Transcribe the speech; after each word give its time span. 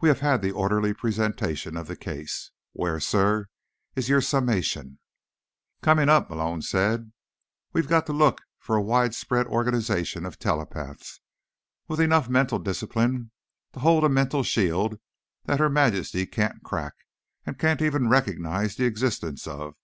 We 0.00 0.08
have 0.08 0.20
had 0.20 0.40
the 0.40 0.50
orderly 0.50 0.94
presentation 0.94 1.76
of 1.76 1.88
the 1.88 1.94
case; 1.94 2.52
where, 2.72 2.98
Sirrah, 2.98 3.48
is 3.94 4.08
your 4.08 4.22
summation?" 4.22 4.98
"Coming 5.82 6.08
up," 6.08 6.30
Malone 6.30 6.62
said. 6.62 7.12
"We've 7.74 7.86
got 7.86 8.06
to 8.06 8.14
look 8.14 8.40
for 8.58 8.76
a 8.76 8.80
widespread 8.82 9.46
organization 9.46 10.24
of 10.24 10.38
telepaths, 10.38 11.20
with 11.86 12.00
enough 12.00 12.30
mental 12.30 12.58
discipline 12.58 13.30
to 13.74 13.80
hold 13.80 14.04
a 14.04 14.08
mental 14.08 14.42
shield 14.42 14.98
that 15.44 15.58
Her 15.58 15.68
Majesty 15.68 16.24
can't 16.24 16.62
crack, 16.64 16.94
and 17.44 17.58
can't 17.58 17.82
even 17.82 18.08
recognize 18.08 18.74
the 18.76 18.86
existence 18.86 19.46
of. 19.46 19.74